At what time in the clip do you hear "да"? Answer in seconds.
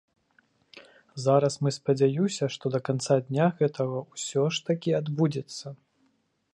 2.77-2.83